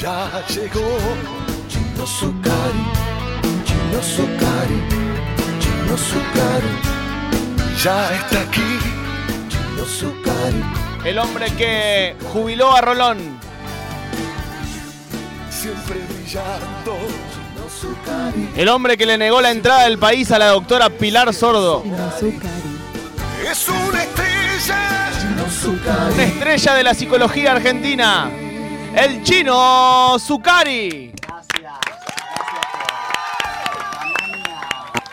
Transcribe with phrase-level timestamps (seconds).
[0.00, 0.98] Ya llegó
[1.68, 2.84] Chino Zucari,
[3.64, 4.82] Chino Zucari,
[5.60, 6.74] Chino Zucari.
[7.82, 8.78] Ya está aquí
[9.48, 10.64] Chino Zucari.
[11.04, 13.38] El hombre que jubiló a Rolón.
[15.48, 16.98] Siempre brillando
[17.32, 18.50] Chino Zucari.
[18.56, 21.84] El hombre que le negó la entrada del país a la doctora Pilar Sordo.
[23.48, 26.14] Es una estrella Chino Zucari.
[26.14, 28.28] Una estrella de la psicología argentina.
[28.96, 31.12] El chino Zucari.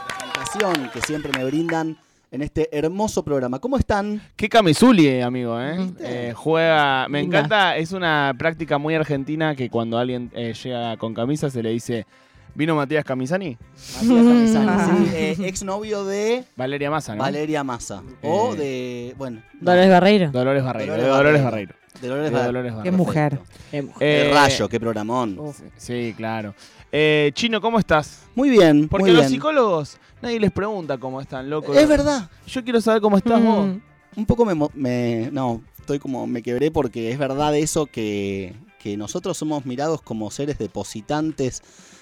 [0.08, 1.98] presentación que siempre me brindan
[2.32, 3.60] en este hermoso programa.
[3.60, 4.22] ¿Cómo están?
[4.36, 5.78] Qué camisuli, amigo, ¿eh?
[6.00, 7.08] Eh, Juega.
[7.10, 7.40] Me Linda.
[7.40, 11.70] encanta, es una práctica muy argentina que cuando alguien eh, llega con camisa se le
[11.72, 12.06] dice.
[12.54, 13.58] ¿Vino Matías Camisani?
[14.04, 17.24] Matías Camisani, sí, eh, exnovio de Valeria Massa, ¿no?
[17.24, 18.04] Valeria Massa.
[18.22, 19.16] O Eh, de.
[19.18, 19.42] Bueno.
[19.62, 20.32] Dolores Barreiro.
[20.32, 20.92] Dolores Barreiro.
[20.92, 21.76] Dolores de Dolores Barreiro.
[22.02, 23.40] De Dolores De Bar- Dolores Qué mujer.
[23.70, 24.00] Qué mujer.
[24.00, 25.40] De Eh, Rayo, qué programón.
[25.78, 26.54] Sí, claro.
[26.92, 28.24] Eh, Chino, ¿cómo estás?
[28.36, 29.30] Muy bien, Porque muy los bien.
[29.32, 31.74] psicólogos, nadie les pregunta cómo están, loco.
[31.74, 32.30] Es verdad.
[32.48, 33.68] Yo quiero saber cómo estás vos.
[33.68, 33.80] Mm.
[34.18, 36.28] Un poco me, me- No, estoy como.
[36.28, 41.62] Me quebré porque es verdad eso que, que nosotros somos mirados como seres depositantes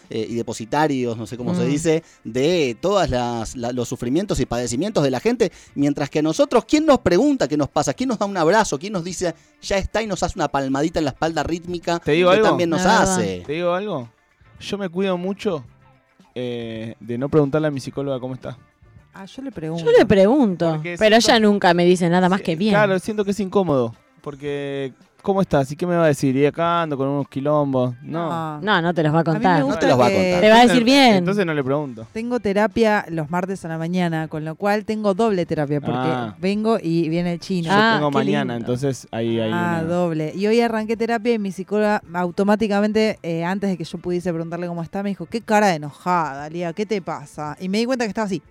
[0.09, 1.69] eh, y depositarios, no sé cómo se Mm.
[1.69, 3.09] dice, de todos
[3.55, 7.57] los sufrimientos y padecimientos de la gente, mientras que a nosotros, ¿quién nos pregunta qué
[7.57, 7.93] nos pasa?
[7.93, 8.80] ¿Quién nos da un abrazo?
[8.80, 11.99] ¿Quién nos dice ya está y nos hace una palmadita en la espalda rítmica?
[11.99, 12.47] ¿Te digo que algo?
[12.49, 13.43] también nos hace.
[13.45, 14.09] ¿Te digo algo?
[14.59, 15.63] Yo me cuido mucho
[16.35, 18.57] eh, de no preguntarle a mi psicóloga cómo está.
[19.13, 19.83] Ah, yo le pregunto.
[19.85, 22.73] Yo le pregunto, Porque pero siento- ella nunca me dice nada más que bien.
[22.73, 23.95] Claro, siento que es incómodo.
[24.21, 25.71] Porque, ¿cómo estás?
[25.71, 26.35] ¿Y qué me va a decir?
[26.35, 27.95] Y acá ando con unos quilombos.
[28.01, 28.59] No.
[28.61, 29.63] No, no te los va a A mí me contar.
[29.63, 30.41] gusta te los va a que contar.
[30.41, 31.15] Te va a decir bien.
[31.15, 32.07] Entonces no le pregunto.
[32.13, 36.35] Tengo terapia los martes a la mañana, con lo cual tengo doble terapia, porque Ah.
[36.39, 37.67] vengo y viene el chino.
[37.69, 38.73] Yo Ah, tengo qué mañana, lindo.
[38.73, 40.33] entonces ahí hay Ah, una- doble.
[40.35, 44.67] Y hoy arranqué terapia y mi psicóloga automáticamente, eh, antes de que yo pudiese preguntarle
[44.67, 47.55] cómo está, me dijo, qué cara de enojada, Lía, ¿qué te pasa?
[47.59, 48.41] Y me di cuenta que estaba así.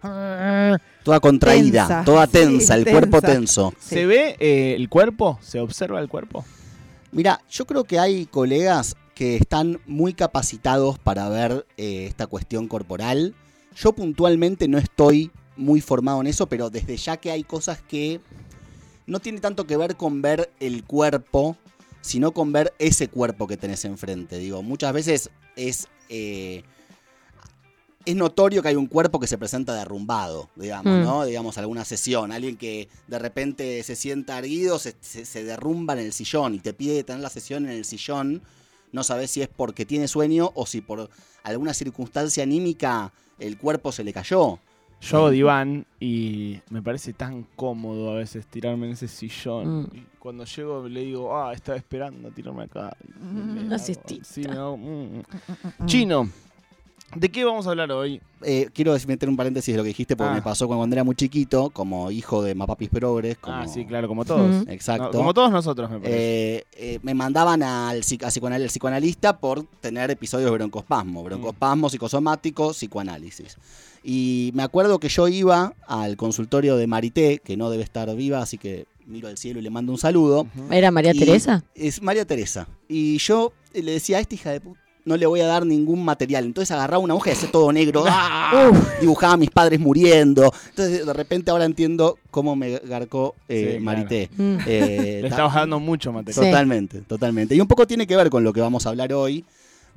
[1.02, 2.05] Toda contraída, Tensa.
[2.05, 3.33] toda Sí, tensa, el cuerpo tensa.
[3.34, 3.73] tenso.
[3.78, 5.39] ¿Se ve eh, el cuerpo?
[5.40, 6.45] ¿Se observa el cuerpo?
[7.11, 12.69] Mira, yo creo que hay colegas que están muy capacitados para ver eh, esta cuestión
[12.69, 13.35] corporal.
[13.74, 18.20] Yo puntualmente no estoy muy formado en eso, pero desde ya que hay cosas que
[19.07, 21.57] no tiene tanto que ver con ver el cuerpo,
[22.01, 24.39] sino con ver ese cuerpo que tenés enfrente.
[24.39, 26.63] Digo, muchas veces es, eh,
[28.05, 31.03] es notorio que hay un cuerpo que se presenta derrumbado, digamos, Mm.
[31.05, 31.25] ¿no?
[31.25, 36.01] Digamos, alguna sesión, alguien que de repente se sienta erguido, se, se- se derrumba en
[36.01, 38.41] el sillón y te pide tener la sesión en el sillón.
[38.92, 41.11] No sabes si es porque tiene sueño o si por
[41.42, 44.58] alguna circunstancia anímica el cuerpo se le cayó.
[45.01, 49.83] Yo hago diván y me parece tan cómodo a veces tirarme en ese sillón.
[49.83, 49.89] Mm.
[49.92, 52.97] Y cuando llego le digo, ah, estaba esperando tirarme acá.
[53.79, 54.25] Siestita.
[54.25, 55.23] sí, me hago, mm.
[55.87, 56.29] Chino,
[57.14, 58.20] ¿de qué vamos a hablar hoy?
[58.42, 60.35] Eh, quiero meter un paréntesis de lo que dijiste porque Ah.
[60.35, 63.39] me pasó cuando era muy chiquito, como hijo de Mapapis Progres.
[63.39, 64.64] Como, Ah, sí, claro, como todos.
[64.67, 64.70] Mm.
[64.70, 65.05] Exacto.
[65.07, 66.57] No, como todos nosotros, me parece.
[66.58, 71.23] Eh, eh, me mandaban al, psicoanal- al psicoanalista por tener episodios de broncospasmo.
[71.24, 73.57] Broncospasmo, psicosomático, psicoanálisis.
[74.05, 78.40] Y me acuerdo que yo iba al consultorio de Marité, que no debe estar viva,
[78.40, 80.46] así que miro al cielo y le mando un saludo.
[80.70, 81.64] ¿Era María Y- Teresa?
[81.75, 82.69] Es María Teresa.
[82.89, 86.05] Y yo le decía a esta hija de puta, no le voy a dar ningún
[86.05, 86.45] material.
[86.45, 88.05] Entonces agarraba una hoja y hacía todo negro.
[88.07, 88.70] ¡Ah!
[89.01, 90.52] Dibujaba a mis padres muriendo.
[90.70, 94.30] Entonces de repente ahora entiendo cómo me garcó eh, Sí, Marité.
[94.36, 94.57] Mm.
[94.67, 96.45] Eh, Le ta- estabas dando mucho material.
[96.45, 96.51] Sí.
[96.51, 97.55] Totalmente, totalmente.
[97.57, 99.45] Y un poco tiene que ver con lo que vamos a hablar hoy,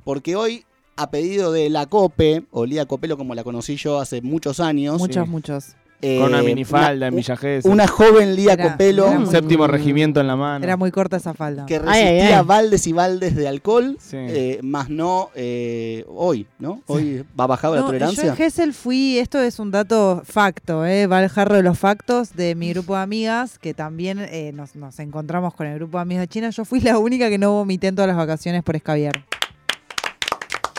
[0.04, 0.64] porque hoy,
[0.96, 4.98] a pedido de la COPE, o Lía Copelo como la conocí yo hace muchos años,
[4.98, 5.30] Muchos, Sí.
[5.30, 5.64] muchos.
[6.02, 7.70] Eh, Con una minifalda en Villa Gesell.
[7.72, 10.64] una joven Lía Era- Copelo era Un muy- séptimo regimiento en la mano.
[10.64, 11.64] Era muy corta esa falda.
[11.66, 12.44] que Ay, ay, resistía ay.
[12.44, 14.16] baldes y baldes de alcohol, Sí.
[14.18, 16.82] eh, más no eh, hoy, ¿no?
[16.86, 18.26] Hoy va bajado la No, yo tolerancia.
[18.30, 21.06] en Gessel fui, esto es un dato facto, ¿eh?
[21.06, 24.74] va el jarro de los factos de mi grupo de amigas, que también eh, nos,
[24.76, 26.50] nos encontramos con el grupo de amigas de China.
[26.50, 29.24] Yo fui la única que no vomité en todas las vacaciones por escabiar.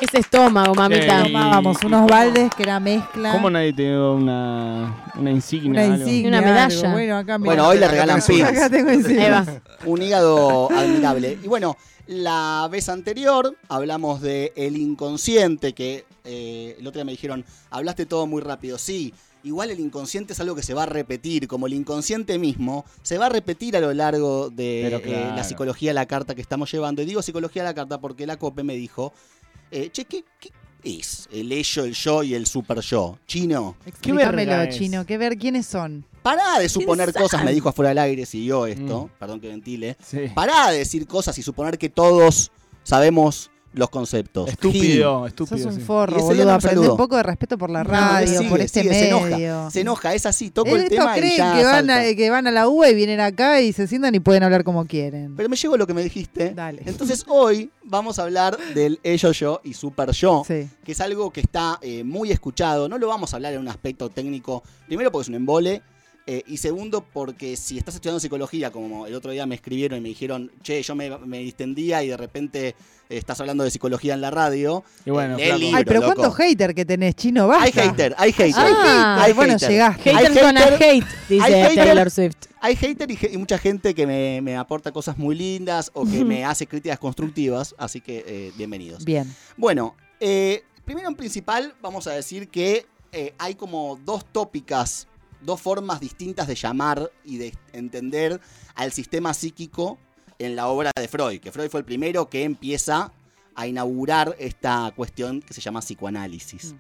[0.03, 1.21] Ese estómago, mamita.
[1.21, 3.31] Eh, Tomábamos y- unos baldes que era mezcla.
[3.31, 5.69] ¿Cómo nadie te dio una, una insignia?
[5.71, 5.95] Una algo?
[6.07, 6.27] insignia.
[6.27, 6.79] Una medalla.
[6.79, 6.91] algo.
[6.91, 7.45] Bueno, acá mirá.
[7.45, 8.43] Bueno, hoy le Acá regalan pins.
[8.43, 9.23] Acá tengo encima.
[9.23, 9.45] Ahí va.
[9.85, 11.37] Un hígado admirable.
[11.41, 11.77] Y bueno,
[12.07, 18.05] la vez anterior hablamos de el inconsciente, que eh, el otro día me dijeron, hablaste
[18.05, 18.77] todo muy rápido.
[18.77, 19.13] Sí,
[19.45, 23.17] igual el inconsciente es algo que se va a repetir, como el inconsciente mismo, se
[23.17, 25.35] va a repetir a lo largo de Pero eh, claro.
[25.37, 27.01] la psicología a la carta que estamos llevando.
[27.01, 29.13] Y digo psicología a la carta porque la COPE me dijo,
[29.73, 30.51] eh, che, ¿qué, qué
[30.83, 33.17] es el ello, el yo y el super yo?
[33.27, 33.75] Chino.
[33.85, 34.77] Explícamelo, verga es?
[34.77, 35.05] chino.
[35.05, 36.05] ¿Qué ver quiénes son?
[36.21, 39.19] Pará de suponer cosas, me dijo afuera del aire, siguió esto, Mm.
[39.19, 39.97] perdón que ventile.
[40.05, 40.19] Sí.
[40.33, 42.51] Pará de decir cosas y suponer que todos
[42.83, 44.45] sabemos los conceptos.
[44.45, 44.53] Gil.
[44.53, 45.57] Estúpido, estúpido.
[45.57, 45.81] Sos un sí.
[45.85, 46.45] forro, boludo.
[46.45, 49.07] no Aprende un poco de respeto por la No, radio, sigue, por este sigue, se
[49.09, 49.69] enoja, medio.
[49.71, 52.47] Se enoja, es así, toco el tema y creen ya que van, a, que van
[52.47, 55.35] a la UBA y vienen acá y se sientan y pueden hablar como quieren.
[55.35, 56.53] Pero me llegó lo que me dijiste.
[56.53, 56.83] Dale.
[56.85, 60.69] Entonces hoy vamos a hablar del ello yo y super yo, Sí.
[60.83, 62.87] que es algo que está eh, muy escuchado.
[62.87, 65.81] No lo vamos a hablar en un aspecto técnico, primero porque es un embole,
[66.25, 70.01] eh, y segundo porque si estás estudiando psicología, como el otro día me escribieron y
[70.01, 72.75] me dijeron, che, yo me, me distendía y de repente eh,
[73.09, 74.83] estás hablando de psicología en la radio.
[75.05, 76.13] Y bueno, eh, libro, Ay, pero loco.
[76.15, 77.47] ¿cuántos hater que tenés, chino?
[77.47, 77.63] Basta.
[77.65, 78.53] Hay hater, hay hater.
[78.57, 79.69] Ah, hay bueno, hater.
[79.69, 80.09] llegaste.
[80.11, 82.35] Hay Haters gonna hater- hate, dice hay hater- Taylor Swift.
[82.61, 86.45] Hay hater y, mucha gente que me, me aporta cosas muy lindas o que me
[86.45, 89.03] hace críticas constructivas, así que eh, bienvenidos.
[89.03, 89.29] Bien.
[89.57, 95.07] Bueno, eh, primero en principal vamos a decir que eh, hay como dos tópicas,
[95.43, 98.39] dos formas distintas de llamar y de entender
[98.75, 99.97] al sistema psíquico
[100.39, 103.13] en la obra de Freud, que Freud fue el primero que empieza
[103.55, 106.73] a inaugurar esta cuestión que se llama psicoanálisis.
[106.73, 106.77] Mm.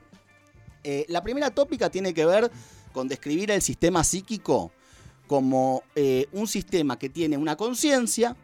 [0.83, 2.51] Eh, la primera tópica tiene que ver
[2.91, 4.71] con describir el sistema psíquico
[5.27, 8.35] como eh, un sistema que tiene una conciencia,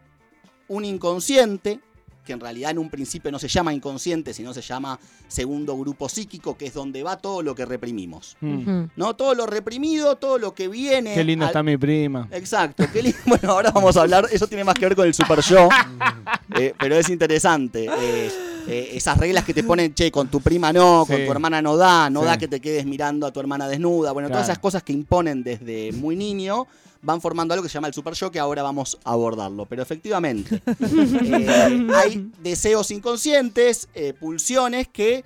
[0.68, 1.80] un inconsciente,
[2.24, 6.08] que en realidad en un principio no se llama inconsciente, sino se llama segundo grupo
[6.08, 8.36] psíquico, que es donde va todo lo que reprimimos.
[8.40, 8.84] Mm.
[8.96, 9.14] ¿No?
[9.16, 11.14] Todo lo reprimido, todo lo que viene.
[11.14, 12.28] Qué linda al- está mi prima.
[12.30, 13.18] Exacto, qué lindo.
[13.26, 15.68] Bueno, ahora vamos a hablar, eso tiene más que ver con el super yo,
[16.56, 17.86] eh, pero es interesante.
[17.86, 18.30] eh,
[18.68, 21.76] eh, esas reglas que te ponen, che, con tu prima no, con tu hermana no
[21.78, 22.26] da, no Sí.
[22.26, 24.12] da que te quedes mirando a tu hermana desnuda.
[24.12, 26.66] Bueno, todas esas cosas que imponen desde muy niño
[27.02, 29.66] van formando algo que se llama el super yo, que ahora vamos a abordarlo.
[29.66, 30.62] Pero efectivamente,
[31.24, 35.24] eh, hay deseos inconscientes, eh, pulsiones que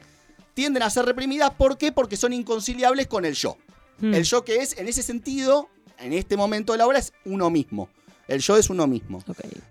[0.54, 1.50] tienden a ser reprimidas.
[1.50, 1.92] ¿Por qué?
[1.92, 3.56] Porque son inconciliables con el yo.
[3.98, 4.14] Mm.
[4.14, 5.68] El yo que es, en ese sentido,
[5.98, 7.88] en este momento de la obra, es uno mismo.
[8.28, 9.22] El yo es uno mismo.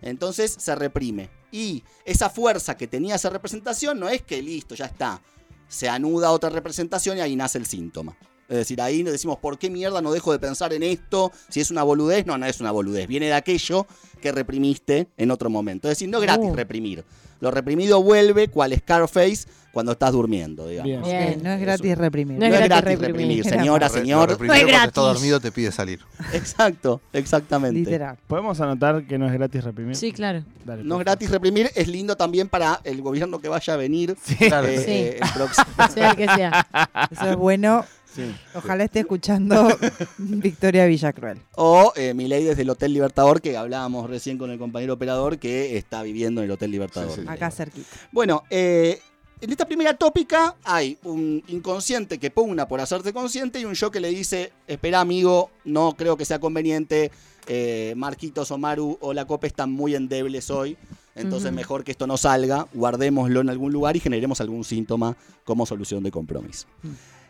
[0.01, 1.29] Entonces se reprime.
[1.51, 5.21] Y esa fuerza que tenía esa representación no es que listo, ya está.
[5.67, 8.15] Se anuda otra representación y ahí nace el síntoma.
[8.49, 11.31] Es decir, ahí nos decimos, ¿por qué mierda no dejo de pensar en esto?
[11.49, 13.07] Si es una boludez, no, no es una boludez.
[13.07, 13.87] Viene de aquello
[14.21, 15.87] que reprimiste en otro momento.
[15.87, 16.55] Es decir, no es gratis Uh.
[16.55, 17.03] reprimir.
[17.39, 21.05] Lo reprimido vuelve cual Scarface cuando estás durmiendo, digamos.
[21.09, 21.41] Bien.
[21.43, 22.37] No es gratis reprimir.
[22.37, 23.37] No No es gratis gratis reprimir.
[23.37, 24.39] reprimir, señora, re- señor.
[24.41, 24.93] No es gratis.
[24.93, 25.99] dormido te pide salir.
[26.33, 27.79] Exacto, exactamente.
[27.79, 28.17] Literal.
[28.27, 29.95] ¿Podemos anotar que no es gratis reprimir?
[29.95, 30.43] Sí, claro.
[30.63, 34.15] Dale, No es gratis reprimir, es lindo también para el gobierno que vaya a venir.
[34.37, 34.67] Claro.
[34.67, 34.77] eh,
[35.19, 35.23] Sí.
[35.25, 35.65] el próximo.
[35.93, 36.67] Sea el que sea.
[37.11, 37.83] Eso es bueno.
[38.15, 38.35] Sí.
[38.53, 39.67] Ojalá esté escuchando
[40.17, 41.39] Victoria Villacruel.
[41.55, 45.39] O eh, mi ley desde el Hotel Libertador, que hablábamos recién con el compañero operador
[45.39, 47.11] que está viviendo en el Hotel Libertador.
[47.11, 47.27] Sí, sí.
[47.27, 47.87] Acá cerquita.
[48.11, 48.99] Bueno, eh,
[49.43, 53.91] en esta primera tópica hay un inconsciente que pugna por hacerte consciente y un yo
[53.91, 57.11] que le dice, espera amigo, no creo que sea conveniente,
[57.47, 60.77] eh, Marquitos o Maru o la Copa están muy endebles hoy,
[61.13, 65.65] entonces mejor que esto no salga, guardémoslo en algún lugar y generemos algún síntoma como
[65.65, 66.67] solución de compromiso.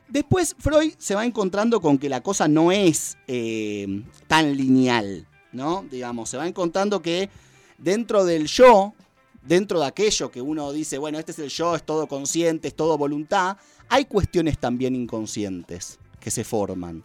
[0.07, 5.85] Después Freud se va encontrando con que la cosa no es eh, tan lineal, ¿no?
[5.89, 7.29] Digamos, se va encontrando que
[7.77, 8.93] dentro del yo,
[9.41, 12.75] dentro de aquello que uno dice, bueno, este es el yo, es todo consciente, es
[12.75, 13.57] todo voluntad,
[13.89, 17.03] hay cuestiones también inconscientes que se forman.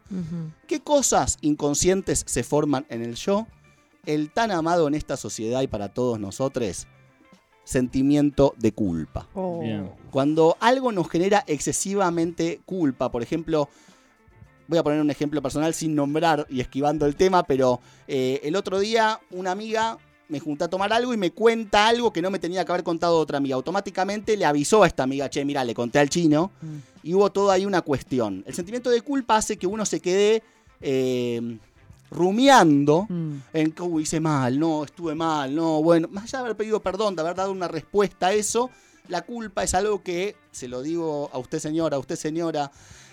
[0.66, 3.46] ¿Qué cosas inconscientes se forman en el yo?
[4.06, 6.86] El tan amado en esta sociedad y para todos nosotros,
[7.68, 9.26] sentimiento de culpa.
[9.34, 9.62] Oh.
[10.10, 13.68] Cuando algo nos genera excesivamente culpa, por ejemplo,
[14.66, 18.56] voy a poner un ejemplo personal sin nombrar y esquivando el tema, pero eh, el
[18.56, 19.98] otro día una amiga
[20.28, 22.84] me junté a tomar algo y me cuenta algo que no me tenía que haber
[22.84, 23.56] contado otra amiga.
[23.56, 26.76] Automáticamente le avisó a esta amiga, che, mira, le conté al chino Mm.
[27.02, 28.44] y hubo toda ahí una cuestión.
[28.46, 30.42] El sentimiento de culpa hace que uno se quede
[30.80, 31.58] eh,
[32.10, 33.32] rumiando Mm.
[33.52, 36.80] en que "Uy, hice mal, no, estuve mal, no, bueno, más allá de haber pedido
[36.80, 38.70] perdón, de haber dado una respuesta a eso,
[39.08, 42.70] la culpa es algo que, se lo digo a usted señora, a usted señora,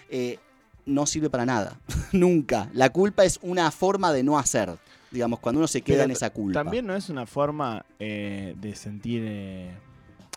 [0.10, 0.40] eh,
[0.86, 1.80] no sirve para nada,
[2.14, 2.70] nunca.
[2.74, 4.78] La culpa es una forma de no hacer,
[5.12, 6.64] digamos, cuando uno se queda Pero en esa culpa.
[6.64, 9.72] También no es una forma eh, de sentir eh,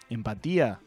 [0.09, 0.81] empatía.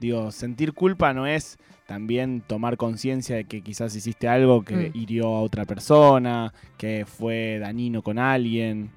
[0.00, 4.96] Digo, sentir culpa no es también tomar conciencia de que quizás hiciste algo que Mm.
[4.98, 8.90] hirió a otra persona, que fue dañino con alguien.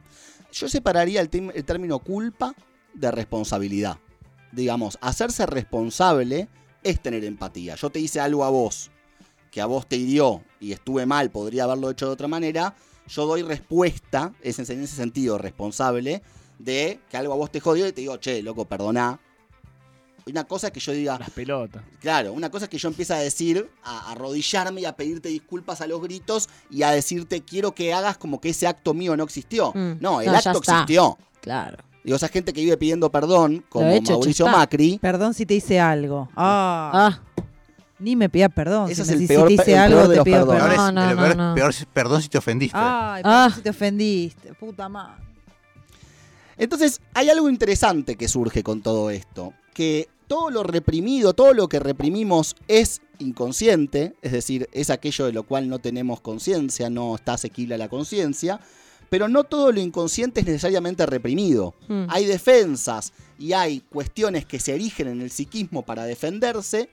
[0.52, 2.54] Yo separaría el, el término culpa
[2.94, 3.98] de responsabilidad.
[4.52, 6.48] Digamos, hacerse responsable
[6.82, 7.76] es tener empatía.
[7.76, 8.90] Yo te hice algo a vos
[9.52, 12.76] que a vos te hirió y estuve mal, podría haberlo hecho de otra manera.
[13.08, 16.22] Yo doy respuesta, es en en ese sentido responsable,
[16.60, 19.20] de que algo a vos te jodió y te digo, che, loco, perdoná.
[20.32, 21.82] Una cosa es que yo diga, Las pelotas.
[22.00, 25.82] Claro, una cosa es que yo empiece a decir, a arrodillarme y a pedirte disculpas
[25.82, 29.24] a los gritos y a decirte quiero que hagas como que ese acto mío no
[29.24, 29.72] existió.
[29.74, 29.94] Mm.
[30.00, 31.18] No, el No, acto existió.
[31.42, 31.78] Claro.
[32.04, 34.48] Digo, esa gente que vive pidiendo perdón, como hecho, Mauricio.
[34.48, 36.30] Macri, Perdón si te hice algo.
[36.36, 37.20] Ah, Ah,
[38.00, 38.90] ni me pidas perdón.
[38.90, 40.24] Ese si es el si peor te pe- hice el algo, peor de te los
[40.26, 40.64] pido perdones.
[40.64, 40.76] perdón.
[40.78, 41.56] Peor, es- no, el no, peor- no.
[41.56, 42.78] peor es- perdón si te ofendiste.
[42.78, 43.46] Ay, Ah.
[43.46, 44.54] perdón si te ofendiste.
[44.54, 45.24] Puta madre.
[46.58, 51.68] Entonces, hay algo interesante que surge con todo esto, que todo lo reprimido, todo lo
[51.68, 57.16] que reprimimos es inconsciente, es decir, es aquello de lo cual no tenemos conciencia, no
[57.16, 58.60] está asequible a la conciencia,
[59.10, 61.74] pero no todo lo inconsciente es necesariamente reprimido.
[61.88, 62.06] Mm.
[62.10, 66.92] Hay defensas y hay cuestiones que se erigen en el psiquismo para defenderse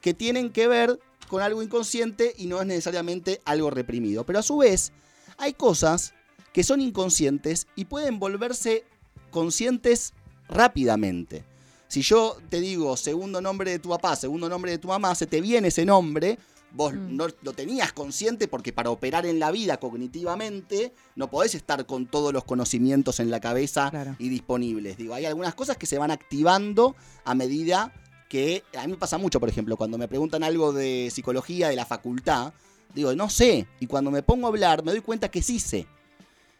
[0.00, 4.24] que tienen que ver con algo inconsciente y no es necesariamente algo reprimido.
[4.24, 4.92] Pero a su vez,
[5.36, 6.14] hay cosas
[6.54, 8.84] que son inconscientes y pueden volverse
[9.30, 10.14] conscientes
[10.48, 11.44] rápidamente.
[11.88, 15.26] Si yo te digo segundo nombre de tu papá, segundo nombre de tu mamá, se
[15.26, 16.38] te viene ese nombre,
[16.70, 17.16] vos Mm.
[17.16, 22.06] no lo tenías consciente porque para operar en la vida cognitivamente no podés estar con
[22.06, 24.16] todos los conocimientos en la cabeza Claro.
[24.18, 24.98] y disponibles.
[24.98, 27.92] Digo, hay algunas cosas que se van activando a medida
[28.28, 31.76] que a mí me pasa mucho, por ejemplo, cuando me preguntan algo de psicología de
[31.76, 32.52] la facultad,
[32.94, 35.86] digo, no sé, y cuando me pongo a hablar me doy cuenta que sí sé.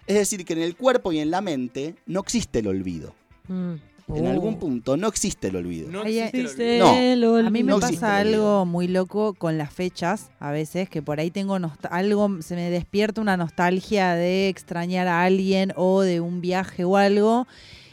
[0.07, 3.15] Es decir, que en el cuerpo y en la mente no existe el olvido.
[3.49, 3.75] mm.
[4.15, 4.31] En Oh.
[4.31, 5.91] algún punto no existe el olvido.
[5.91, 6.79] No Ahí existe
[7.13, 7.47] el olvido.
[7.47, 11.21] A mí me No pasa algo muy loco con las fechas, a veces, que por
[11.21, 11.59] ahí tengo
[11.91, 16.97] algo, se me despierta una nostalgia de extrañar a alguien o de un viaje o
[16.97, 17.47] algo,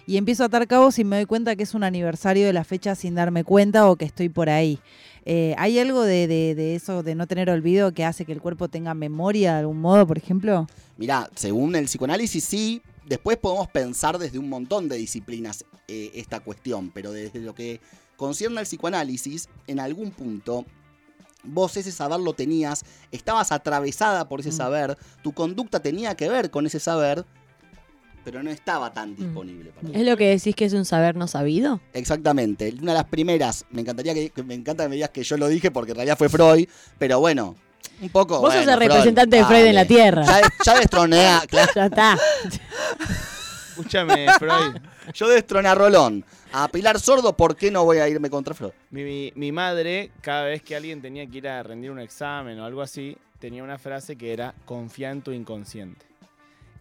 [0.08, 2.64] y empiezo a atar cabos y me doy cuenta que es un aniversario de la
[2.64, 4.80] fecha sin darme cuenta o que estoy por ahí.
[5.26, 8.40] Eh, ¿Hay algo de, de- de eso, de no tener olvido, que hace que el
[8.42, 10.68] cuerpo tenga memoria de algún modo, por ejemplo?
[10.98, 16.40] Mirá, según el psicoanálisis sí, después podemos pensar desde un montón de disciplinas eh, esta
[16.40, 17.80] cuestión, pero desde lo que
[18.18, 20.66] concierne al psicoanálisis, en algún punto
[21.44, 24.54] vos ese saber lo tenías, estabas atravesada por ese Mm.
[24.54, 27.24] saber, tu conducta tenía que ver con ese saber,
[28.24, 29.90] pero no estaba tan disponible para.
[29.90, 31.80] ¿Es lo que decís que es un saber no sabido?
[31.94, 32.74] Exactamente.
[32.82, 35.38] Una de las primeras, me encantaría que, que me encanta que me digas que yo
[35.38, 37.56] lo dije porque en realidad fue Freud, pero bueno,
[38.02, 38.40] un poco.
[38.42, 39.86] Vos sos bueno, el representante de Freud en la.
[39.86, 40.24] Tierra.
[40.26, 42.18] Ya, ya destroné a, claro, Ya está.
[43.70, 44.78] Escúchame, Freud.
[45.14, 46.24] yo destroné a Rolón.
[46.54, 48.72] A Pilar Sordo, ¿por qué no voy a irme contra Freud?
[48.92, 52.58] Mi, mi- mi madre, cada vez que alguien tenía que ir a rendir un examen
[52.60, 56.06] o algo así, tenía una frase que era confía en tu inconsciente.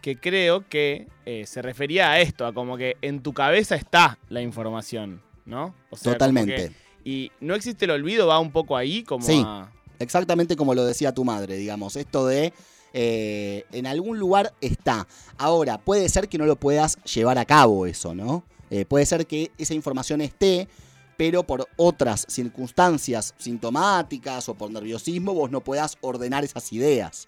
[0.00, 4.18] Que creo que eh, se refería a esto, a como que en tu cabeza está
[4.28, 5.74] la información, ¿no?
[5.90, 6.54] O sea, como Totalmente.
[6.54, 6.72] que-
[7.10, 9.42] y no existe el olvido, va un poco ahí, como Sí.
[9.44, 9.68] a-
[10.04, 11.96] Exactamente como lo decía tu madre, digamos.
[11.96, 12.52] Esto de
[12.96, 15.08] eh, en algún lugar está.
[15.36, 18.44] Ahora, puede ser que no lo puedas llevar a cabo eso, ¿no?
[18.70, 20.68] Eh, puede ser que esa información esté,
[21.16, 27.26] pero por otras circunstancias sintomáticas o por nerviosismo vos no puedas ordenar esas ideas.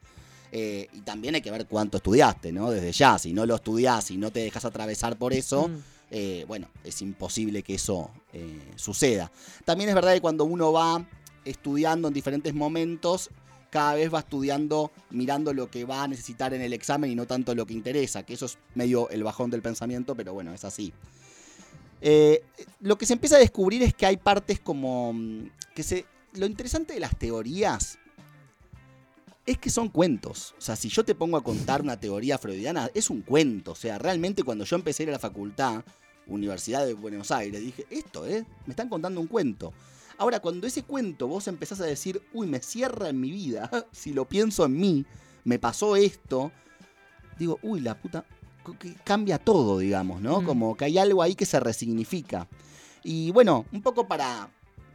[0.52, 2.70] Eh, y también hay que ver cuánto estudiaste, ¿no?
[2.70, 6.46] Desde ya, si no lo estudiás y no te dejas atravesar por eso, Mm.
[6.46, 8.12] bueno, es imposible que eso
[8.76, 9.32] suceda.
[9.64, 11.04] También es verdad que cuando uno va
[11.46, 13.30] estudiando en diferentes momentos,
[13.70, 17.26] cada vez va estudiando mirando lo que va a necesitar en el examen y no
[17.26, 20.64] tanto lo que interesa, que eso es medio el bajón del pensamiento, pero bueno, es
[20.64, 20.92] así.
[22.00, 22.42] Eh,
[22.80, 26.04] lo que se empieza a descubrir es que hay partes como mm, que se...
[26.34, 27.98] Lo interesante de las teorías
[29.46, 30.54] es que son cuentos.
[30.58, 33.72] O sea, si yo te pongo a contar una teoría freudiana, es un cuento.
[33.72, 35.84] O sea, realmente cuando yo empecé a ir a la facultad,
[36.26, 38.44] Universidad de Buenos Aires, dije, esto, ¿eh?
[38.66, 39.72] Me están contando un cuento.
[40.18, 44.12] Ahora, cuando ese cuento vos empezás a decir, uy, me cierra en mi vida, si
[44.12, 45.04] lo pienso en mí,
[45.44, 46.52] me pasó esto,
[47.38, 48.24] digo, uy, la puta,
[48.80, 50.40] que cambia todo, digamos, ¿no?
[50.40, 50.44] Mm.
[50.46, 52.48] Como que hay algo ahí que se resignifica.
[53.04, 54.48] Y bueno, un poco para,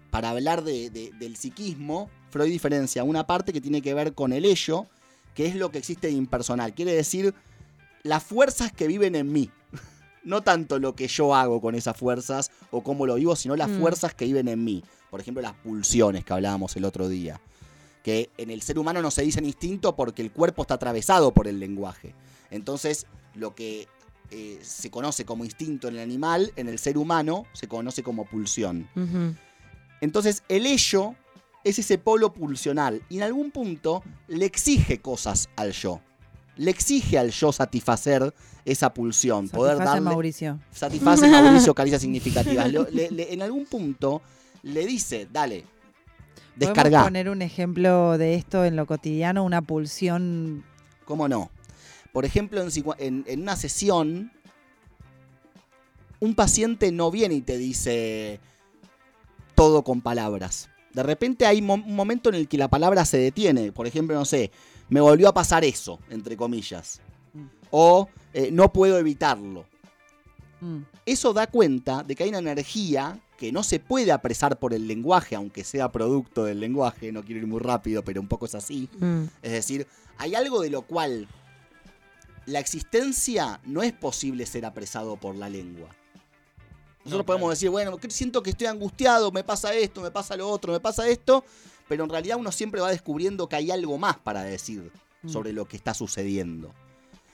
[0.09, 4.33] para hablar de- de- del psiquismo, Freud diferencia una parte que tiene que ver con
[4.33, 4.87] el ello,
[5.35, 6.73] que es lo que existe de impersonal.
[6.73, 7.33] Quiere decir
[8.03, 9.49] las fuerzas que viven en mí.
[10.23, 13.69] No tanto lo que yo hago con esas fuerzas o cómo lo vivo, sino las
[13.69, 13.79] Mm.
[13.79, 14.83] fuerzas que viven en mí.
[15.09, 17.41] Por ejemplo, las pulsiones que hablábamos el otro día.
[18.03, 21.47] Que en el ser humano no se dicen instinto porque el cuerpo está atravesado por
[21.47, 22.13] el lenguaje.
[22.49, 23.87] Entonces, lo que
[24.31, 28.25] eh, se conoce como instinto en el animal, en el ser humano se conoce como
[28.25, 28.87] pulsión.
[30.01, 31.15] Entonces, el ello
[31.63, 36.01] es ese polo pulsional y en algún punto le exige cosas al yo.
[36.57, 38.33] Le exige al yo satisfacer
[38.65, 40.59] esa pulsión, poder Satisface darle Mauricio.
[40.71, 42.71] satisface Mauricio caricias significativas.
[42.71, 44.21] Le- le- en algún punto
[44.63, 45.63] le dice, dale,
[46.55, 47.03] ¿Podemos descarga.
[47.03, 49.43] poner un ejemplo de esto en lo cotidiano?
[49.43, 50.63] Una pulsión.
[51.05, 51.49] ¿Cómo no?
[52.11, 54.31] Por ejemplo, en, psico- en- en una sesión,
[56.19, 58.39] un paciente no viene y te dice
[59.55, 60.69] todo con palabras.
[60.93, 63.71] De repente hay mo- un momento en el que la palabra se detiene.
[63.71, 64.51] Por ejemplo, no sé,
[64.91, 66.99] me volvió a pasar eso, entre comillas.
[67.71, 69.65] O eh, no puedo evitarlo.
[70.59, 70.79] Mm.
[71.05, 74.87] Eso da cuenta de que hay una energía que no se puede apresar por el
[74.87, 78.53] lenguaje, aunque sea producto del lenguaje, no quiero ir muy rápido, pero un poco es
[78.53, 78.89] así.
[78.99, 79.23] Mm.
[79.41, 81.27] Es decir, hay algo de lo cual
[82.45, 85.87] la existencia no es posible ser apresado por la lengua.
[87.05, 87.49] Nosotros No, podemos claro.
[87.51, 91.07] decir, bueno, siento que estoy angustiado, me pasa esto, me pasa lo otro, me pasa
[91.07, 91.43] esto,
[91.91, 94.89] pero en realidad uno siempre va descubriendo que hay algo más para decir
[95.23, 95.27] Mm.
[95.27, 96.73] sobre lo que está sucediendo.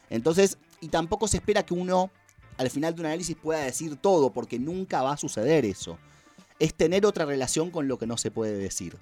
[0.10, 2.10] Entonces, y tampoco se espera que uno
[2.58, 6.00] al final de un análisis pueda decir todo, porque nunca va a suceder eso.
[6.58, 8.98] Es tener otra relación con lo que no se puede decir.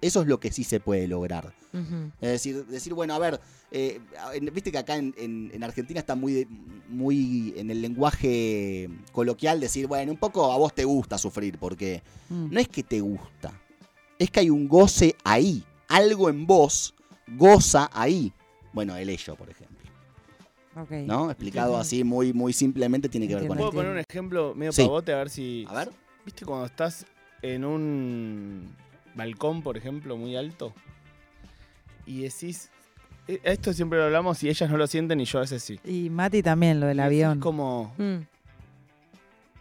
[0.00, 1.52] Eso es lo que sí se puede lograr.
[2.22, 3.38] Es decir, decir bueno, a ver,
[3.70, 4.00] eh,
[4.54, 6.46] viste que acá en, en- en Argentina está muy,
[6.88, 12.02] muy en el lenguaje coloquial decir, bueno, un poco a vos te gusta sufrir, porque
[12.30, 12.48] Mm.
[12.54, 13.52] no es que te gusta,
[14.20, 16.94] es que hay un goce ahí, algo en vos
[17.26, 18.32] goza ahí.
[18.72, 19.90] Bueno, el ello, por ejemplo,
[20.76, 20.90] Ok.
[21.06, 21.30] ¿no?
[21.30, 23.56] Explicado así muy, muy simplemente tiene que ver con.
[23.56, 24.82] ¿Puedo poner un ejemplo medio Sí.
[24.84, 25.66] pavote a ver si.
[25.68, 25.90] A ver,
[26.24, 27.04] ¿Viste cuando estás
[27.42, 28.76] en un
[29.14, 30.72] balcón, por ejemplo, muy alto?
[32.06, 32.70] Y decís.
[33.26, 35.80] eh, Esto siempre lo hablamos y ellas no lo sienten y yo a veces sí.
[35.84, 37.40] Y Mati también, lo del Y avión.
[37.40, 37.94] como.
[37.98, 38.18] Mm.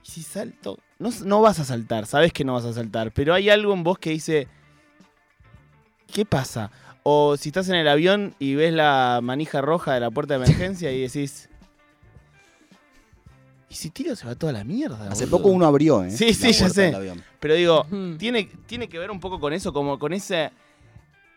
[0.03, 0.77] ¿y si salto?
[0.99, 3.83] No, no vas a saltar, sabes que no vas a saltar, pero hay algo en
[3.83, 4.47] vos que dice.
[6.13, 6.71] ¿Qué pasa?
[7.03, 10.43] O si estás en el avión y ves la manija roja de la puerta de
[10.43, 11.49] emergencia y decís.
[13.69, 15.09] ¿Y si tiro se va toda la mierda?
[15.09, 16.11] hace boludo?" poco uno abrió, ¿eh?
[16.11, 16.93] Sí, sí, ya sé.
[17.39, 17.85] Pero digo,
[18.17, 20.51] tiene, tiene que ver un poco con eso, como con esa,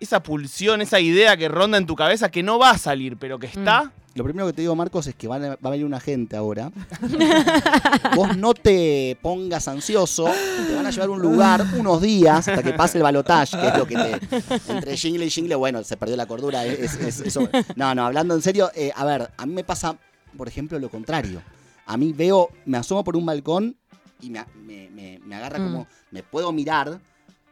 [0.00, 3.38] esa pulsión, esa idea que ronda en tu cabeza que no va a salir, pero
[3.38, 3.92] que está.
[4.14, 6.70] Lo primero que te digo, Marcos, es que a- va a venir una gente ahora.
[8.14, 10.24] Vos no te pongas ansioso.
[10.66, 13.68] Te van a llevar a un lugar unos días hasta que pase el balotaje, que
[13.68, 14.72] es lo que te.
[14.72, 16.64] Entre jingle y jingle, bueno, se perdió la cordura.
[16.66, 17.48] es- es- eso.
[17.76, 19.96] No, no, hablando en serio, eh, a ver, a mí me pasa,
[20.36, 21.42] por ejemplo, lo contrario.
[21.86, 23.76] A mí veo, me asomo por un balcón
[24.20, 25.64] y me, me- me- me agarra Mm.
[25.64, 25.86] como.
[26.10, 27.00] Me puedo mirar,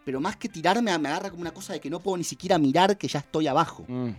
[0.05, 2.59] pero más que tirarme, me agarra como una cosa de que no puedo ni siquiera
[2.59, 3.85] mirar que ya estoy abajo.
[3.89, 4.11] Mm.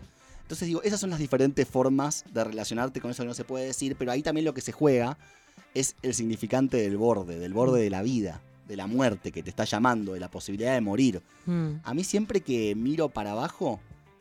[0.51, 3.67] Entonces digo, esas son las diferentes formas de relacionarte con eso que no se puede
[3.67, 5.17] decir, pero ahí también lo que se juega
[5.73, 9.49] es el significante del borde, del borde de la vida, de la muerte que te
[9.49, 11.21] está llamando, de la posibilidad de morir.
[11.45, 11.75] Mm.
[11.85, 13.79] A mí siempre que miro para abajo,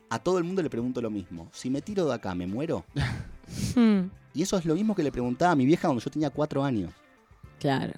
[0.09, 1.49] a todo el mundo le pregunto lo mismo.
[1.51, 2.85] Si me tiro de acá, ¿me muero?
[3.75, 4.09] Mm.
[4.33, 6.63] Y eso es lo mismo que le preguntaba a mi vieja cuando yo tenía cuatro
[6.63, 6.93] años.
[7.59, 7.91] Claro.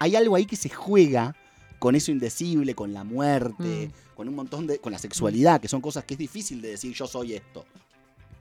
[0.00, 1.36] Hay algo ahí que se juega
[1.80, 4.14] con eso indecible, con la muerte, Mm.
[4.16, 4.78] con un montón de...
[4.78, 7.64] con la sexualidad, que son cosas que es difícil de decir yo soy esto.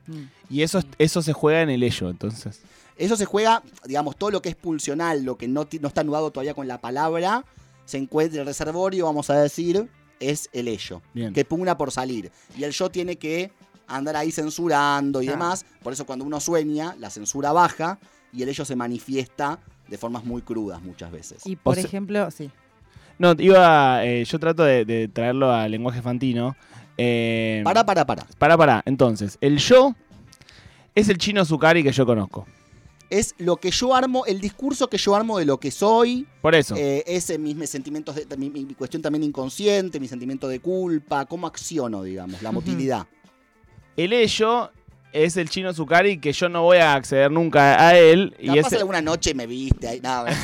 [0.08, 0.24] Mm.
[0.50, 2.60] Y eso, es- eso se juega en el ello, entonces.
[2.98, 6.32] Eso se juega, digamos, todo lo que es pulsional, lo que no, no está anudado
[6.32, 7.46] todavía con la palabra,
[7.86, 11.32] se encuentra el reservorio, vamos a decir, es el ello, Bien.
[11.34, 12.30] que pugna por salir.
[12.58, 13.52] Y el yo tiene que
[13.88, 15.66] andar ahí censurando y demás.
[15.82, 17.98] Por eso cuando uno sueña, la censura baja
[18.34, 21.42] y el ello se manifiesta de formas muy crudas muchas veces.
[21.46, 22.52] Y por sea- ejemplo, sí.
[23.20, 24.04] No, iba.
[24.06, 26.56] eh, yo trato de, de traerlo al lenguaje fantino.
[26.98, 28.26] Eh, Para, para, para.
[28.38, 28.82] Para, para.
[28.86, 29.94] Entonces, el yo
[30.96, 32.48] es el chino Zucari que yo conozco.
[33.10, 36.54] Es lo que yo armo, el discurso que yo armo de lo que soy, Por
[36.54, 36.76] eso.
[36.78, 41.26] eh, es mis, mis sentimientos, de, mi, mi cuestión también inconsciente, mi sentimiento de culpa,
[41.26, 43.08] cómo acciono, digamos, la motilidad.
[43.98, 44.70] El ello
[45.12, 48.36] es el chino Zucari que yo no voy a acceder nunca a él.
[48.40, 50.00] Y ese- alguna noche me viste ahí.
[50.02, 50.36] No, El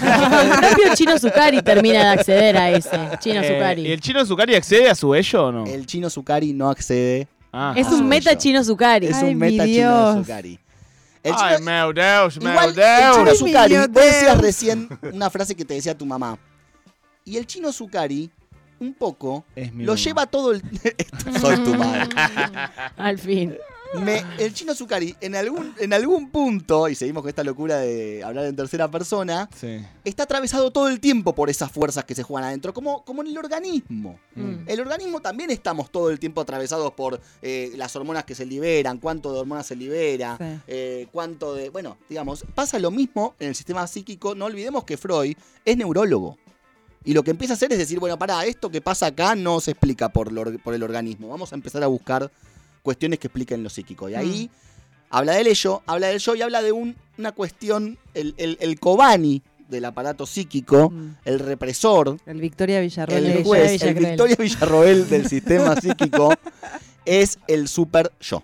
[0.49, 2.89] propio Chino Zucari termina de acceder a ese.
[3.19, 3.81] Chino eh, Zucari.
[3.87, 5.65] ¿Y el chino Zucari accede a su ello o no?
[5.65, 7.27] el chino Zucari no accede.
[7.53, 7.73] Ah.
[7.75, 8.37] es un meta.
[8.37, 9.07] Chino Zucari.
[9.07, 10.13] Es Ay, un meta chino.
[10.23, 10.59] Zucari.
[11.23, 13.15] El Ay, chino, meu Deus, meu igual, el Deus.
[13.17, 16.37] chino Ay, Zucari, vos decías recién una frase que te decía tu mamá.
[17.23, 18.29] Y el chino Zucari,
[18.79, 20.03] un poco, Es mi lo mamá.
[20.03, 20.61] lleva todo el...
[21.41, 22.09] Soy tu madre.
[22.97, 23.55] Al fin.
[23.93, 28.23] Me- el chino Zucari, en algún, en algún punto, y seguimos con esta locura de
[28.23, 29.79] hablar en tercera persona, Sí.
[30.03, 33.29] está atravesado todo el tiempo por esas fuerzas que se juegan adentro, como, como en
[33.29, 34.19] el organismo.
[34.35, 34.67] Mm.
[34.67, 38.97] El organismo también estamos todo el tiempo atravesados por eh, las hormonas que se liberan,
[38.97, 40.59] cuánto de hormonas se libera, Sí.
[40.67, 41.69] eh, cuánto de...
[41.69, 44.35] Bueno, digamos, pasa lo mismo en el sistema psíquico.
[44.35, 46.37] No olvidemos que Freud es neurólogo.
[47.05, 49.61] Y lo que empieza a hacer es decir, bueno, para esto que pasa acá no
[49.61, 51.29] se explica por, lo por el organismo.
[51.29, 52.31] Vamos a empezar a buscar
[52.85, 54.07] cuestiones que expliquen lo psíquico.
[54.07, 54.49] Y ahí
[55.09, 58.79] habla del ello, habla del yo y habla de un- una cuestión, el, el, el
[58.79, 61.15] Kobani del aparato psíquico, Mm.
[61.25, 63.25] el represor, El Victoria Villarroel.
[63.25, 63.93] el Villa- el.
[63.95, 66.31] Victoria Villarroel del sistema psíquico
[67.03, 68.43] es el super yo.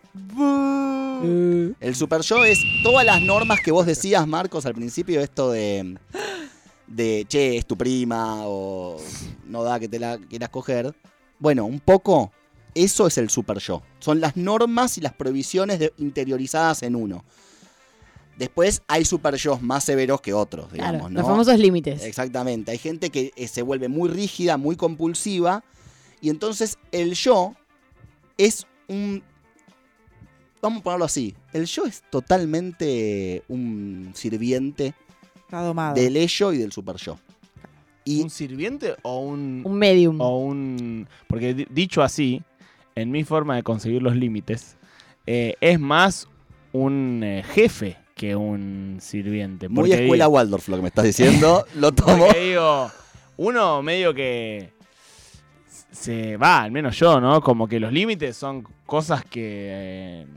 [1.79, 5.97] El super yo es todas las normas que vos decías, Marcos, al principio, esto de,
[6.87, 8.97] de che, es tu prima o
[9.47, 10.95] no da que te la quieras coger.
[11.39, 12.31] Bueno, un poco
[12.75, 13.81] eso es el super yo.
[13.99, 17.23] Son las normas y las prohibiciones de- interiorizadas en uno.
[18.37, 21.19] Después hay super yo's más severos que otros, digamos, Claro, ¿no?
[21.19, 22.03] los famosos límites.
[22.03, 22.71] Exactamente.
[22.71, 25.63] Hay gente que eh, se vuelve muy rígida, muy compulsiva.
[26.21, 27.53] Y entonces el yo
[28.37, 29.21] es un.
[30.61, 31.35] Vamos a ponerlo así.
[31.53, 34.93] El yo es totalmente un sirviente
[35.35, 35.95] Está domado.
[35.95, 37.17] del ello y del super yo.
[38.03, 40.19] Y ¿Un sirviente o un, Un medium.
[40.21, 41.07] o un.
[41.27, 42.41] Porque di- dicho así,
[42.95, 44.77] en mi forma de conseguir los límites,
[45.27, 46.27] eh, es más
[46.73, 49.67] un eh, jefe que un sirviente.
[49.69, 51.65] muy escuela digo- Waldorf lo que me estás diciendo.
[51.75, 52.25] lo tomo.
[52.27, 52.91] Porque digo,
[53.37, 54.71] uno medio que
[55.91, 57.41] se va, al menos yo, ¿no?
[57.41, 60.27] Como que los límites son cosas que eh,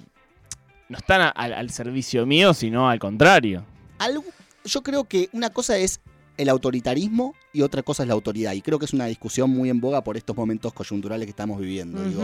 [0.89, 3.65] no están a- al servicio mío, sino al contrario.
[3.99, 4.25] Algo-
[4.65, 6.01] yo creo que una cosa es
[6.37, 8.53] el autoritarismo y otra cosa es la autoridad.
[8.53, 11.61] Y creo que es una discusión muy en boga por estos momentos coyunturales que estamos
[11.61, 12.03] viviendo.
[12.03, 12.23] Digo,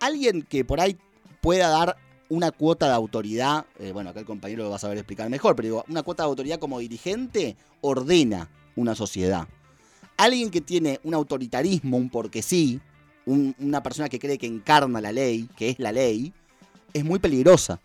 [0.00, 0.96] alguien que por ahí
[1.40, 1.96] pueda dar
[2.28, 5.56] una cuota de autoridad, eh, bueno, acá el compañero lo va a saber explicar mejor,
[5.56, 9.48] pero digo, una cuota de autoridad como dirigente ordena una sociedad.
[10.16, 12.80] Alguien que tiene un autoritarismo, un porque sí,
[13.26, 16.32] un- una persona que cree que encarna la ley, que es la ley,
[16.92, 17.80] es muy peligrosa.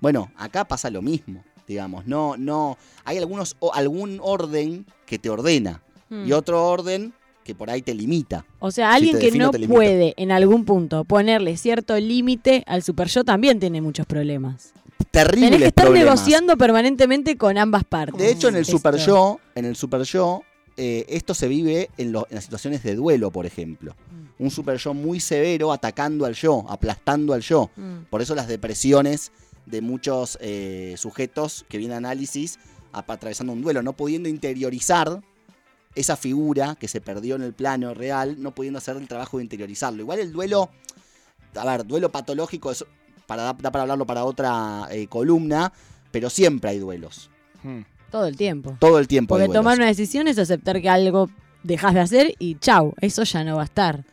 [0.00, 5.30] Bueno, acá pasa lo mismo, digamos, no, no, hay algunos, o- algún orden que te
[5.30, 8.44] ordena y otro orden que por ahí te limita.
[8.60, 13.24] O sea, alguien que no puede en algún punto ponerle cierto límite al super yo
[13.24, 14.72] también tiene muchos problemas.
[15.10, 16.06] Terribles Tenés que estar problemas.
[16.06, 18.18] negociando permanentemente con ambas partes.
[18.18, 18.64] De hecho, en el.
[18.64, 20.42] Super Yo, en el Super Yo,
[20.76, 23.94] eh, esto se vive en, lo- en las situaciones de duelo, por ejemplo.
[24.38, 27.70] Un Super Yo muy severo atacando al yo, aplastando al yo.
[27.76, 28.04] Mm.
[28.10, 29.30] Por eso las depresiones
[29.66, 32.58] de muchos eh, sujetos que vienen a análisis
[32.92, 35.20] atravesando un duelo, no pudiendo interiorizar
[35.94, 39.44] esa figura que se perdió en el plano real, no pudiendo hacer el trabajo de
[39.44, 40.02] interiorizarlo.
[40.02, 40.70] Igual el duelo,
[41.54, 42.84] a ver, duelo patológico es
[43.26, 45.72] para, da, para hablarlo para otra eh, columna,
[46.10, 47.30] pero siempre hay duelos.
[47.62, 47.82] Hmm.
[48.10, 48.76] Todo el tiempo.
[48.78, 49.34] Todo el tiempo.
[49.34, 49.62] hay Porque duelos.
[49.62, 51.30] tomar una decisión es aceptar que algo
[51.62, 54.04] dejas de hacer y chau, eso ya no va a estar.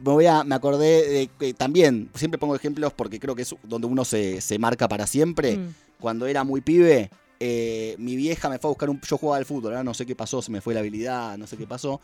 [0.00, 3.54] Me voy a, me acordé de que también, siempre pongo ejemplos porque creo que es
[3.62, 5.56] donde uno se, se marca para siempre.
[5.56, 5.74] Mm.
[6.00, 7.10] Cuando era muy pibe,
[7.42, 9.00] eh, mi vieja me fue a buscar un.
[9.00, 11.46] Yo jugaba al fútbol, ahora no sé qué pasó, se me fue la habilidad, no
[11.46, 12.00] sé qué pasó.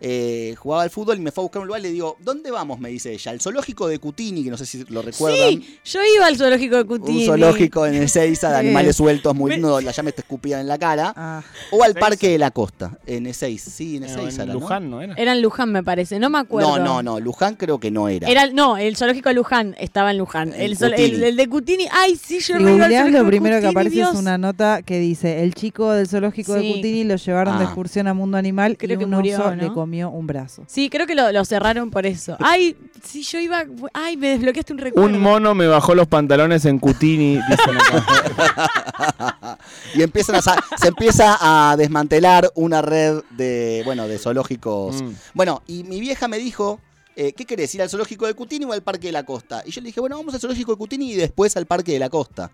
[0.00, 2.50] Eh, jugaba al fútbol y me fue a buscar un lugar y le digo, ¿dónde
[2.50, 2.80] vamos?
[2.80, 3.32] Me dice ella.
[3.32, 5.62] El zoológico de Cutini, que no sé si lo recuerdan.
[5.84, 7.20] Yo iba al zoológico de Cutini.
[7.20, 8.66] Un zoológico en Ezeiza de Sí.
[8.66, 11.12] animales sueltos muy Me- lindo, donde la llama te escupían en la cara.
[11.16, 12.00] Ah, O al Ezeiza.
[12.08, 13.70] Parque de la Costa, en Ezeiza.
[13.70, 14.42] Sí, en Ezeiza.
[14.42, 14.60] en era, ¿no?
[14.60, 15.14] Luján, ¿no era?
[15.14, 16.18] Era en Luján, me parece.
[16.18, 16.78] No me acuerdo.
[16.78, 17.20] No, no, no.
[17.20, 18.28] Luján creo que no era.
[18.28, 20.52] Era, no, el zoológico de Luján estaba en Luján.
[20.52, 21.86] En El, el- el de Cutini.
[21.92, 24.12] Ay, sí, yo re iba al lo primero que aparece Dios.
[24.14, 26.60] es una nota que dice: El chico del zoológico de.
[26.74, 27.66] Cutini lo llevaron de Ah.
[27.66, 29.62] excursión a Mundo Animal Creo y que un murió, oso ¿no?
[29.62, 30.64] le comió un brazo.
[30.66, 32.36] Sí, creo que lo, lo cerraron por eso.
[32.40, 33.64] Ay, sí, yo iba.
[33.92, 35.08] Ay, me desbloqueaste un recuerdo.
[35.08, 39.58] Un mono me bajó los pantalones en Cutini, dicen acá.
[39.94, 45.02] y empiezan a se empieza a desmantelar una red de, bueno, de zoológicos.
[45.02, 45.10] Mm.
[45.34, 46.80] Bueno, y mi vieja me dijo,
[47.16, 47.74] eh, ¿qué querés?
[47.74, 49.62] ¿Ir al zoológico de Cutini o al Parque de la Costa?
[49.66, 51.98] Y yo le dije, bueno, vamos al zoológico de Cutini y después al Parque de
[51.98, 52.50] la Costa.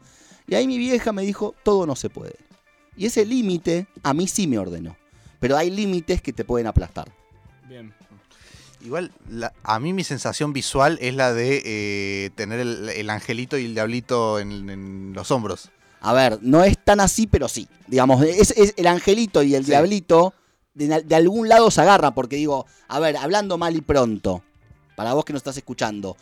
[0.48, 2.36] Y ahí mi vieja me dijo, todo no se puede.
[2.96, 4.96] Y ese límite a mí sí me ordenó.
[5.40, 7.10] Pero hay límites que te pueden aplastar.
[7.68, 7.92] Bien.
[8.84, 13.58] Igual, la- a mí mi sensación visual es la de eh, tener el, el angelito
[13.58, 15.70] y el diablito en, en los hombros.
[16.00, 17.68] A ver, no es tan así, pero sí.
[17.88, 19.70] Digamos, es, es el angelito y el Sí.
[19.72, 20.34] diablito
[20.74, 24.42] de, de algún lado se agarra, porque digo, a ver, hablando mal y pronto,
[24.94, 26.16] para vos que nos estás escuchando,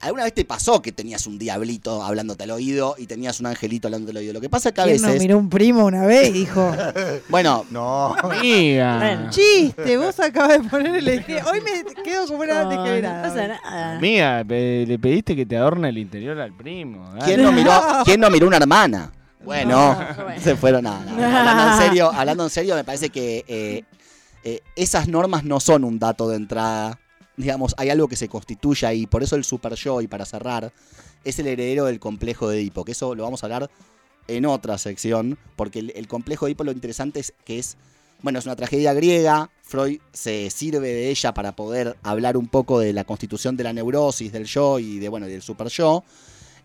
[0.00, 3.88] ¿alguna vez te pasó que tenías un diablito hablándote al oído y tenías un angelito
[3.88, 4.32] hablándote al oído?
[4.32, 6.32] Lo que pasa es que a ¿Quién no veces, miró un primo una vez y
[6.32, 6.72] dijo:
[7.28, 8.14] bueno, No.
[8.14, 8.96] Amiga.
[8.98, 11.50] Bueno, Chiste, vos acabas de poner el ejemplo.
[11.50, 13.22] Hoy me quedo como una no, no desquebrada.
[13.22, 13.96] pasa nada.
[13.98, 17.10] Amiga, le pediste que te adorne el interior al primo.
[17.14, 17.24] dale.
[17.24, 17.72] ¿quién no miró,
[18.04, 19.12] quién no miró una hermana?
[19.42, 20.40] Bueno, No, bueno.
[20.40, 21.00] se fueron nada.
[21.00, 23.84] Hablando en serio, hablando en serio, me parece que eh,
[24.44, 26.98] eh, esas normas no son un dato de entrada.
[27.40, 29.06] Digamos, hay algo que se constituye ahí.
[29.06, 30.72] Por eso el super yo, y para cerrar,
[31.24, 32.84] es el heredero del complejo de Edipo.
[32.84, 33.70] Que eso lo vamos a hablar
[34.28, 35.38] en otra sección.
[35.56, 37.76] Porque el, complejo de Edipo lo interesante es que es.
[38.22, 39.50] Bueno, es una tragedia griega.
[39.62, 43.72] Freud se sirve de ella para poder hablar un poco de la constitución de la
[43.72, 46.04] neurosis, del yo y de, bueno, del super yo.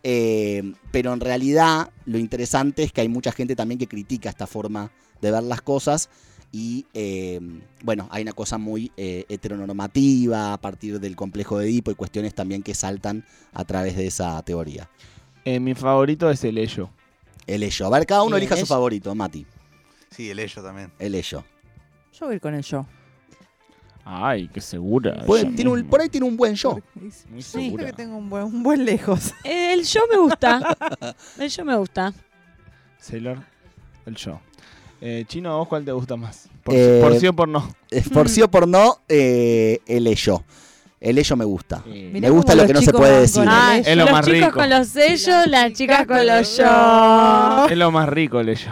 [0.04, 4.46] Eh, pero en realidad lo interesante es que hay mucha gente también que critica esta
[4.46, 6.10] forma de ver las cosas
[6.52, 7.40] y eh,
[7.84, 12.34] bueno, hay una cosa muy eh, heteronormativa a partir del complejo de Edipo y cuestiones
[12.34, 14.90] también que saltan a través de esa teoría.
[15.44, 16.90] Eh, mi favorito es el ello.
[17.46, 17.86] El ello.
[17.88, 19.46] A ver, cada uno elija su favorito, Mati.
[20.10, 20.92] Sí, el ello también.
[20.98, 21.44] El ello.
[22.14, 22.86] Yo voy a ir con el yo.
[24.08, 25.24] Ay, qué segura.
[25.26, 26.78] Puede- tiene un- por ahí tiene un buen yo.
[26.94, 27.86] Muy Siento segura.
[27.88, 29.34] que tengo un buen, un buen lejos.
[29.44, 30.78] El yo me gusta.
[31.40, 32.14] El yo me gusta.
[33.00, 33.44] Sailor,
[34.08, 34.40] el yo.
[35.08, 36.48] Eh, Chino, ¿a vos cuál te gusta más?
[36.64, 37.70] Por, Eh, por sí o por no.
[37.92, 40.44] Eh, Por sí o por no, eh, el ello.
[41.00, 41.84] El ello me gusta.
[41.86, 43.44] Me gusta lo que no se puede decir.
[43.48, 44.52] Ah, Es lo los más chicos rico.
[44.60, 47.68] con los sellos, las chicas con los yo.
[47.70, 48.72] Es lo más rico, el yo.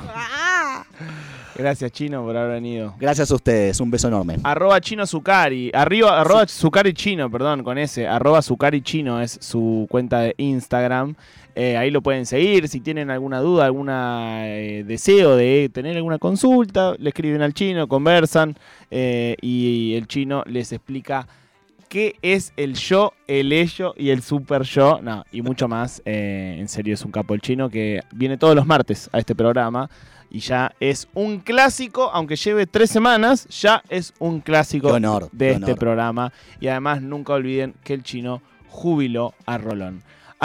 [1.55, 2.95] Gracias, Chino, por haber venido.
[2.99, 4.37] Gracias a ustedes, un beso enorme.
[4.43, 5.71] Arroba chino Zucari.
[5.73, 8.07] Arriba, arroba Zucari chino, perdón, con ese.
[8.07, 11.15] Arroba Zucari chino es su cuenta de Instagram.
[11.55, 12.67] Eh, ahí lo pueden seguir.
[12.67, 18.55] Si tienen alguna duda, algún deseo de tener alguna consulta, le escriben al chino, conversan
[18.89, 21.27] eh, y el chino les explica
[21.93, 24.99] qué es el yo, el ello y el super yo.
[25.03, 26.01] No, y mucho más.
[26.05, 29.35] Eh, en serio, es un capo el chino que viene todos los martes a este
[29.35, 29.89] programa.
[30.33, 35.51] Y ya es un clásico, aunque lleve tres semanas, ya es un clásico honor, de
[35.51, 35.77] este honor.
[35.77, 36.33] programa.
[36.59, 40.01] Y además nunca olviden que el chino jubiló a Rolón.